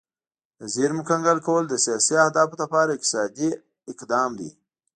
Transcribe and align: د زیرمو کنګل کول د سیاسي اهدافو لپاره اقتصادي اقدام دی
د 0.59 0.61
زیرمو 0.73 1.03
کنګل 1.09 1.39
کول 1.47 1.63
د 1.69 1.75
سیاسي 1.85 2.15
اهدافو 2.25 2.55
لپاره 2.63 2.91
اقتصادي 2.95 3.49
اقدام 3.91 4.31
دی 4.39 4.49